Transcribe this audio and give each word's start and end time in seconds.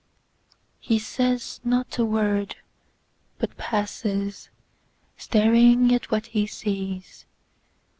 He 0.79 0.97
says 0.97 1.59
not 1.63 1.99
a 1.99 2.05
word, 2.05 2.55
but 3.37 3.55
passes, 3.55 4.49
Staring 5.15 5.93
at 5.93 6.09
what 6.09 6.25
he 6.25 6.47
sees. 6.47 7.27